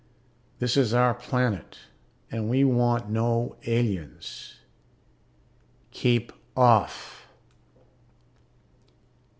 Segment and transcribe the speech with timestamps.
[0.57, 1.77] This is our planet
[2.31, 4.61] and we want no aliens.
[5.91, 7.27] Keep off!